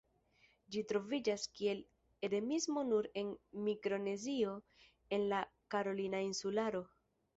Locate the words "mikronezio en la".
3.69-5.43